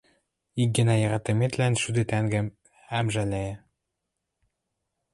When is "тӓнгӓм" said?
2.09-2.47